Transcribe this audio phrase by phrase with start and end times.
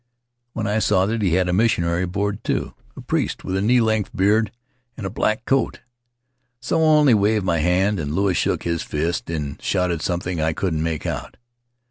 [0.53, 3.79] when I saw that he had a missionary aboard, too— a priest with a knee
[3.79, 4.51] length beard
[4.97, 5.81] and a black cloak;
[6.59, 10.53] so I only waved my hand and Louis shook his fist and shouted something I
[10.53, 11.37] couldn't make out.